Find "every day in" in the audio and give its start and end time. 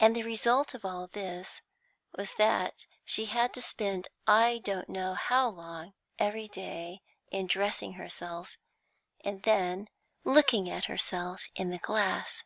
6.18-7.46